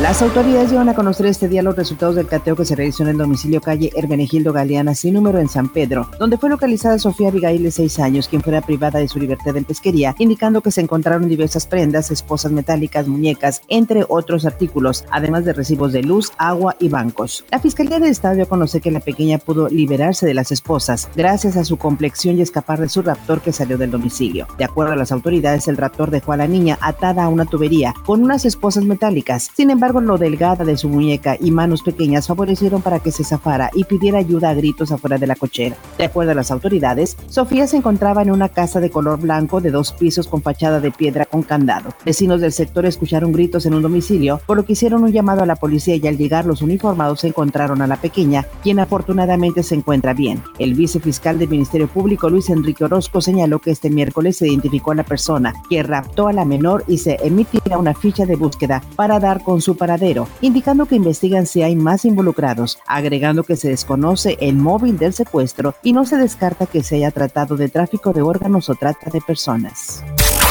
Las 0.00 0.20
autoridades 0.20 0.70
llevan 0.70 0.88
a 0.88 0.94
conocer 0.94 1.26
este 1.26 1.48
día 1.48 1.62
los 1.62 1.76
resultados 1.76 2.16
del 2.16 2.26
cateo 2.26 2.56
que 2.56 2.64
se 2.64 2.74
realizó 2.74 3.04
en 3.04 3.10
el 3.10 3.18
domicilio 3.18 3.60
calle 3.60 3.92
Hermenegildo 3.94 4.52
Galeana 4.52 4.96
sin 4.96 5.14
número 5.14 5.38
en 5.38 5.48
San 5.48 5.68
Pedro, 5.68 6.08
donde 6.18 6.38
fue 6.38 6.50
localizada 6.50 6.98
Sofía 6.98 7.28
Abigail 7.28 7.62
de 7.62 7.70
seis 7.70 8.00
años, 8.00 8.26
quien 8.26 8.42
fuera 8.42 8.62
privada 8.62 8.98
de 8.98 9.06
su 9.06 9.20
libertad 9.20 9.56
en 9.56 9.64
pesquería, 9.64 10.16
indicando 10.18 10.60
que 10.60 10.72
se 10.72 10.80
encontraron 10.80 11.28
diversas 11.28 11.68
prendas, 11.68 12.10
esposas 12.10 12.50
metálicas, 12.50 13.06
muñecas, 13.06 13.62
entre 13.68 14.04
otros 14.08 14.44
artículos, 14.44 15.04
además 15.10 15.44
de 15.44 15.52
recibos 15.52 15.92
de 15.92 16.02
luz, 16.02 16.32
agua 16.36 16.74
y 16.80 16.88
bancos. 16.88 17.44
La 17.52 17.60
Fiscalía 17.60 18.00
del 18.00 18.10
Estado 18.10 18.34
dio 18.34 18.44
a 18.44 18.48
conocer 18.48 18.80
que 18.80 18.90
la 18.90 19.00
pequeña 19.00 19.38
pudo 19.38 19.68
liberarse 19.68 20.26
de 20.26 20.34
las 20.34 20.50
esposas 20.50 21.10
gracias 21.14 21.56
a 21.56 21.64
su 21.64 21.76
complexión 21.76 22.38
y 22.38 22.42
escapar 22.42 22.80
de 22.80 22.88
su 22.88 23.02
raptor 23.02 23.40
que 23.40 23.52
salió 23.52 23.78
del 23.78 23.92
domicilio. 23.92 24.48
De 24.58 24.64
acuerdo 24.64 24.94
a 24.94 24.96
las 24.96 25.12
autoridades, 25.12 25.68
el 25.68 25.76
raptor 25.76 26.10
dejó 26.10 26.32
a 26.32 26.38
la 26.38 26.48
niña 26.48 26.76
atada 26.80 27.24
a 27.24 27.28
una 27.28 27.44
tubería 27.44 27.94
con 28.04 28.22
unas 28.22 28.44
esposas 28.44 28.84
metálicas. 28.84 29.50
Sin 29.54 29.70
embargo, 29.70 29.91
lo 30.00 30.18
delgada 30.18 30.64
de 30.64 30.76
su 30.76 30.88
muñeca 30.88 31.36
y 31.38 31.50
manos 31.50 31.82
pequeñas 31.82 32.26
favorecieron 32.26 32.82
para 32.82 33.00
que 33.00 33.12
se 33.12 33.24
zafara 33.24 33.70
y 33.74 33.84
pidiera 33.84 34.18
ayuda 34.18 34.50
a 34.50 34.54
gritos 34.54 34.92
afuera 34.92 35.18
de 35.18 35.26
la 35.26 35.36
cochera. 35.36 35.76
De 35.98 36.04
acuerdo 36.04 36.32
a 36.32 36.34
las 36.34 36.50
autoridades, 36.50 37.16
Sofía 37.28 37.66
se 37.66 37.76
encontraba 37.76 38.22
en 38.22 38.30
una 38.30 38.48
casa 38.48 38.80
de 38.80 38.90
color 38.90 39.20
blanco 39.20 39.60
de 39.60 39.70
dos 39.70 39.92
pisos 39.92 40.28
con 40.28 40.42
fachada 40.42 40.80
de 40.80 40.90
piedra 40.90 41.26
con 41.26 41.42
candado. 41.42 41.90
Vecinos 42.04 42.40
del 42.40 42.52
sector 42.52 42.86
escucharon 42.86 43.32
gritos 43.32 43.66
en 43.66 43.74
un 43.74 43.82
domicilio, 43.82 44.40
por 44.46 44.56
lo 44.56 44.64
que 44.64 44.72
hicieron 44.72 45.04
un 45.04 45.12
llamado 45.12 45.42
a 45.42 45.46
la 45.46 45.56
policía 45.56 45.96
y 45.96 46.06
al 46.06 46.16
llegar 46.16 46.46
los 46.46 46.62
uniformados 46.62 47.24
encontraron 47.24 47.82
a 47.82 47.86
la 47.86 47.96
pequeña, 47.96 48.46
quien 48.62 48.78
afortunadamente 48.78 49.62
se 49.62 49.74
encuentra 49.74 50.14
bien. 50.14 50.42
El 50.58 50.74
vicefiscal 50.74 51.38
del 51.38 51.48
Ministerio 51.48 51.88
Público, 51.88 52.30
Luis 52.30 52.50
Enrique 52.50 52.84
Orozco, 52.84 53.20
señaló 53.20 53.58
que 53.58 53.70
este 53.70 53.90
miércoles 53.90 54.36
se 54.36 54.48
identificó 54.48 54.92
a 54.92 54.96
la 54.96 55.04
persona 55.04 55.52
que 55.68 55.82
raptó 55.82 56.28
a 56.28 56.32
la 56.32 56.44
menor 56.44 56.84
y 56.86 56.98
se 56.98 57.18
emitirá 57.22 57.78
una 57.78 57.94
ficha 57.94 58.26
de 58.26 58.36
búsqueda 58.36 58.82
para 58.96 59.18
dar 59.18 59.42
con 59.42 59.60
su 59.60 59.71
paradero, 59.74 60.28
indicando 60.40 60.86
que 60.86 60.96
investigan 60.96 61.46
si 61.46 61.62
hay 61.62 61.76
más 61.76 62.04
involucrados, 62.04 62.78
agregando 62.86 63.44
que 63.44 63.56
se 63.56 63.68
desconoce 63.68 64.36
el 64.40 64.56
móvil 64.56 64.98
del 64.98 65.12
secuestro 65.12 65.74
y 65.82 65.92
no 65.92 66.04
se 66.04 66.16
descarta 66.16 66.66
que 66.66 66.82
se 66.82 66.96
haya 66.96 67.10
tratado 67.10 67.56
de 67.56 67.68
tráfico 67.68 68.12
de 68.12 68.22
órganos 68.22 68.68
o 68.68 68.74
trata 68.74 69.10
de 69.10 69.20
personas. 69.20 70.02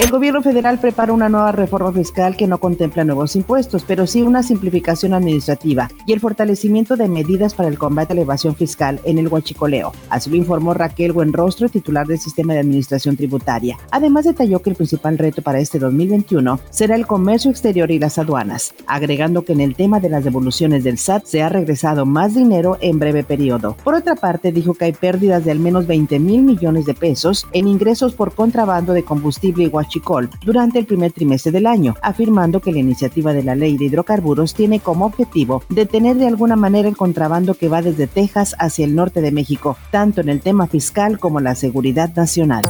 El 0.02 0.10
gobierno 0.10 0.42
federal 0.42 0.80
prepara 0.80 1.14
una 1.14 1.30
nueva 1.30 1.52
reforma 1.52 1.94
fiscal 1.94 2.36
que 2.36 2.48
no 2.48 2.58
contempla 2.58 3.04
nuevos 3.04 3.36
impuestos, 3.36 3.86
pero 3.88 4.08
sí 4.08 4.24
una 4.24 4.42
simplificación 4.42 5.14
administrativa 5.14 5.92
y 6.08 6.14
el 6.14 6.20
fortalecimiento 6.20 6.96
de 6.96 7.08
medidas 7.08 7.54
para 7.54 7.70
el 7.70 7.78
combate 7.78 8.14
a 8.14 8.16
la 8.16 8.24
evasión 8.24 8.56
fiscal 8.56 9.00
en 9.04 9.20
el 9.20 9.28
huachicoleo. 9.28 9.94
Así 10.10 10.32
lo 10.32 10.38
informó 10.38 10.74
Raquel 10.74 11.12
Buenrostro, 11.12 11.70
titular 11.70 12.08
del 12.08 12.18
Sistema 12.18 12.54
de 12.54 12.62
Administración 12.62 13.16
Tributaria. 13.16 13.78
Además 13.92 14.26
detalló 14.26 14.64
que 14.64 14.72
el 14.72 14.76
principal 14.76 15.20
reto 15.20 15.44
para 15.44 15.60
este 15.60 15.78
2021 15.78 16.60
será 16.72 16.96
el 16.96 17.06
comercio 17.06 17.52
exterior 17.52 17.92
y 17.92 18.00
las 18.00 18.18
aduanas, 18.18 18.74
agregando 18.88 19.46
que 19.46 19.54
en 19.54 19.62
el 19.62 19.76
tema 19.76 20.00
de 20.00 20.10
las 20.10 20.24
devoluciones 20.24 20.84
del 20.84 20.98
SAT 20.98 21.26
se 21.26 21.44
ha 21.44 21.50
regresado 21.50 22.08
más 22.08 22.34
dinero 22.34 22.80
en 22.82 22.98
breve 22.98 23.24
periodo. 23.24 23.78
Por 23.84 23.94
otra 23.94 24.16
parte, 24.16 24.52
dijo 24.52 24.74
que 24.74 24.86
hay 24.86 24.94
pérdidas 24.94 25.46
de 25.46 25.52
al 25.52 25.60
menos 25.60 25.86
20 25.86 26.18
mil 26.18 26.42
millones 26.42 26.88
de 26.88 26.96
pesos 26.96 27.46
en 27.52 27.68
ingresos 27.68 28.16
por 28.16 28.34
contrabando 28.34 28.94
de 28.94 29.04
combustible 29.04 29.66
y 29.66 29.70
huachicol 29.92 30.30
durante 30.44 30.80
el 30.80 30.86
primer 30.86 31.12
trimestre 31.12 31.52
del 31.52 31.68
año, 31.68 31.96
afirmando 32.02 32.62
que 32.62 32.72
la 32.72 32.80
iniciativa 32.80 33.34
de 33.34 33.44
la 33.44 33.56
ley 33.56 33.78
de 33.78 33.86
hidrocarburos 33.86 34.54
tiene 34.54 34.80
como 34.80 35.06
objetivo 35.06 35.64
detener 35.70 36.16
de 36.16 36.28
alguna 36.28 36.56
manera 36.56 36.88
el 36.88 36.96
contrabando 36.96 37.56
que 37.56 37.68
va 37.68 37.82
desde 37.82 38.08
Texas 38.08 38.56
hacia 38.60 38.86
el 38.86 38.96
norte 38.96 39.22
de 39.22 39.32
México, 39.32 39.78
tanto 39.92 40.22
en 40.22 40.30
el 40.30 40.42
tema 40.42 40.68
fiscal 40.68 41.20
como 41.20 41.40
la 41.40 41.56
seguridad 41.56 42.14
nacional. 42.16 42.64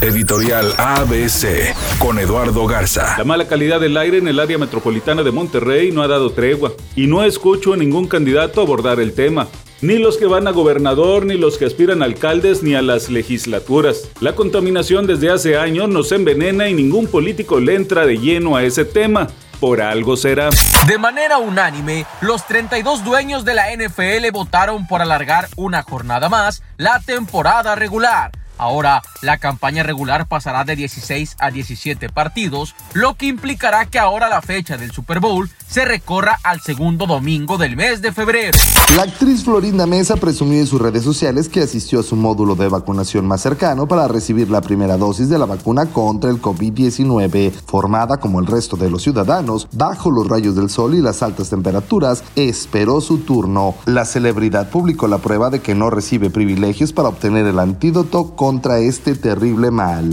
Editorial 0.00 0.72
ABC 0.76 1.74
con 1.98 2.18
Eduardo 2.18 2.66
Garza. 2.66 3.16
La 3.16 3.24
mala 3.24 3.46
calidad 3.46 3.80
del 3.80 3.96
aire 3.96 4.18
en 4.18 4.28
el 4.28 4.40
área 4.40 4.58
metropolitana 4.58 5.22
de 5.22 5.30
Monterrey 5.30 5.92
no 5.92 6.02
ha 6.02 6.08
dado 6.08 6.30
tregua 6.30 6.72
y 6.96 7.06
no 7.06 7.22
escucho 7.22 7.72
a 7.72 7.76
ningún 7.76 8.06
candidato 8.06 8.60
abordar 8.60 9.00
el 9.00 9.14
tema 9.14 9.48
ni 9.84 9.98
los 9.98 10.16
que 10.16 10.24
van 10.24 10.48
a 10.48 10.50
gobernador, 10.50 11.26
ni 11.26 11.36
los 11.36 11.58
que 11.58 11.66
aspiran 11.66 12.00
a 12.00 12.06
alcaldes, 12.06 12.62
ni 12.62 12.74
a 12.74 12.80
las 12.80 13.10
legislaturas. 13.10 14.08
La 14.20 14.34
contaminación 14.34 15.06
desde 15.06 15.30
hace 15.30 15.58
años 15.58 15.90
nos 15.90 16.10
envenena 16.10 16.68
y 16.68 16.74
ningún 16.74 17.06
político 17.06 17.60
le 17.60 17.74
entra 17.74 18.06
de 18.06 18.16
lleno 18.16 18.56
a 18.56 18.62
ese 18.62 18.86
tema. 18.86 19.28
Por 19.60 19.82
algo 19.82 20.16
será. 20.16 20.50
De 20.86 20.98
manera 20.98 21.38
unánime, 21.38 22.06
los 22.22 22.46
32 22.46 23.04
dueños 23.04 23.44
de 23.44 23.54
la 23.54 23.66
NFL 23.74 24.30
votaron 24.32 24.86
por 24.86 25.02
alargar 25.02 25.48
una 25.56 25.82
jornada 25.82 26.28
más 26.28 26.62
la 26.76 27.00
temporada 27.00 27.74
regular 27.74 28.32
Ahora, 28.58 29.02
la 29.22 29.38
campaña 29.38 29.82
regular 29.82 30.26
pasará 30.28 30.64
de 30.64 30.76
16 30.76 31.36
a 31.38 31.50
17 31.50 32.08
partidos, 32.10 32.74
lo 32.92 33.14
que 33.14 33.26
implicará 33.26 33.86
que 33.86 33.98
ahora 33.98 34.28
la 34.28 34.42
fecha 34.42 34.76
del 34.76 34.92
Super 34.92 35.20
Bowl 35.20 35.50
se 35.68 35.84
recorra 35.84 36.38
al 36.44 36.60
segundo 36.60 37.06
domingo 37.06 37.58
del 37.58 37.76
mes 37.76 38.00
de 38.00 38.12
febrero. 38.12 38.56
La 38.96 39.02
actriz 39.02 39.42
Florinda 39.42 39.86
Mesa 39.86 40.16
presumió 40.16 40.60
en 40.60 40.68
sus 40.68 40.80
redes 40.80 41.02
sociales 41.02 41.48
que 41.48 41.62
asistió 41.62 41.98
a 41.98 42.04
su 42.04 42.14
módulo 42.14 42.54
de 42.54 42.68
vacunación 42.68 43.26
más 43.26 43.40
cercano 43.40 43.88
para 43.88 44.06
recibir 44.06 44.50
la 44.50 44.60
primera 44.60 44.96
dosis 44.96 45.28
de 45.28 45.38
la 45.38 45.46
vacuna 45.46 45.86
contra 45.86 46.30
el 46.30 46.40
COVID-19, 46.40 47.50
formada 47.66 48.18
como 48.18 48.38
el 48.38 48.46
resto 48.46 48.76
de 48.76 48.88
los 48.88 49.02
ciudadanos, 49.02 49.66
bajo 49.72 50.12
los 50.12 50.28
rayos 50.28 50.54
del 50.54 50.70
sol 50.70 50.94
y 50.94 51.02
las 51.02 51.22
altas 51.22 51.50
temperaturas, 51.50 52.22
esperó 52.36 53.00
su 53.00 53.18
turno. 53.18 53.74
La 53.86 54.04
celebridad 54.04 54.70
publicó 54.70 55.08
la 55.08 55.18
prueba 55.18 55.50
de 55.50 55.60
que 55.60 55.74
no 55.74 55.90
recibe 55.90 56.30
privilegios 56.30 56.92
para 56.92 57.08
obtener 57.08 57.46
el 57.46 57.58
antídoto 57.58 58.36
contra 58.44 58.78
este 58.78 59.14
terrible 59.14 59.70
mal. 59.70 60.12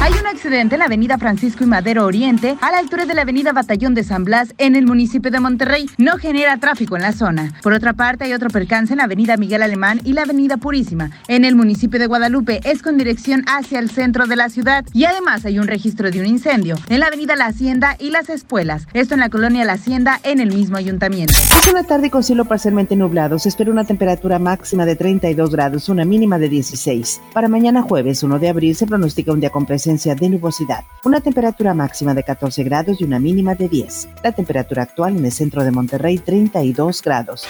Hay 0.00 0.12
un 0.12 0.26
accidente 0.28 0.76
en 0.76 0.78
la 0.78 0.84
avenida 0.84 1.18
Francisco 1.18 1.64
y 1.64 1.66
Madero 1.66 2.04
Oriente, 2.04 2.56
a 2.60 2.70
la 2.70 2.78
altura 2.78 3.04
de 3.04 3.14
la 3.14 3.22
avenida 3.22 3.52
Batallón 3.52 3.94
de 3.94 4.04
San 4.04 4.22
Blas, 4.22 4.54
en 4.56 4.76
el 4.76 4.86
municipio 4.86 5.32
de 5.32 5.40
Monterrey. 5.40 5.90
No 5.98 6.18
genera 6.18 6.56
tráfico 6.58 6.94
en 6.94 7.02
la 7.02 7.12
zona. 7.12 7.52
Por 7.62 7.72
otra 7.72 7.94
parte, 7.94 8.24
hay 8.24 8.32
otro 8.32 8.48
percance 8.48 8.92
en 8.92 8.98
la 8.98 9.04
avenida 9.04 9.36
Miguel 9.36 9.60
Alemán 9.60 10.00
y 10.04 10.12
la 10.12 10.22
avenida 10.22 10.56
Purísima, 10.56 11.10
en 11.26 11.44
el 11.44 11.56
municipio 11.56 11.98
de 11.98 12.06
Guadalupe. 12.06 12.60
Es 12.62 12.80
con 12.80 12.96
dirección 12.96 13.42
hacia 13.48 13.80
el 13.80 13.90
centro 13.90 14.26
de 14.26 14.36
la 14.36 14.48
ciudad. 14.50 14.84
Y 14.92 15.04
además 15.04 15.44
hay 15.44 15.58
un 15.58 15.66
registro 15.66 16.12
de 16.12 16.20
un 16.20 16.26
incendio 16.26 16.76
en 16.88 17.00
la 17.00 17.06
avenida 17.06 17.34
La 17.34 17.46
Hacienda 17.46 17.96
y 17.98 18.10
Las 18.10 18.30
Espuelas. 18.30 18.86
Esto 18.94 19.14
en 19.14 19.20
la 19.20 19.30
colonia 19.30 19.64
La 19.64 19.72
Hacienda, 19.72 20.20
en 20.22 20.38
el 20.38 20.54
mismo 20.54 20.76
ayuntamiento. 20.76 21.34
Es 21.34 21.66
una 21.72 21.82
tarde 21.82 22.08
con 22.08 22.22
cielo 22.22 22.44
parcialmente 22.44 22.94
nublado. 22.94 23.40
Se 23.40 23.48
espera 23.48 23.72
una 23.72 23.84
temperatura 23.84 24.38
máxima 24.38 24.86
de 24.86 24.94
32 24.94 25.50
grados, 25.50 25.88
una 25.88 26.04
mínima 26.04 26.38
de 26.38 26.48
16. 26.48 27.20
Para 27.34 27.48
mañana 27.48 27.82
jueves 27.82 28.22
1 28.22 28.38
de 28.38 28.48
abril 28.48 28.76
se 28.76 28.86
pronostica 28.86 29.32
un 29.32 29.40
día 29.40 29.50
con 29.50 29.66
presencia 29.88 30.14
de 30.14 30.28
nubosidad, 30.28 30.84
una 31.04 31.22
temperatura 31.22 31.72
máxima 31.72 32.12
de 32.12 32.22
14 32.22 32.62
grados 32.62 33.00
y 33.00 33.04
una 33.04 33.18
mínima 33.18 33.54
de 33.54 33.70
10. 33.70 34.08
La 34.22 34.32
temperatura 34.32 34.82
actual 34.82 35.16
en 35.16 35.24
el 35.24 35.32
centro 35.32 35.64
de 35.64 35.70
Monterrey 35.70 36.18
32 36.18 37.00
grados. 37.00 37.46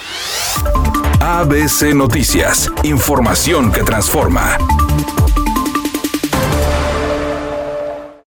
ABC 1.21 1.95
Noticias, 1.97 2.71
información 2.85 3.73
que 3.73 3.83
transforma. 3.83 4.57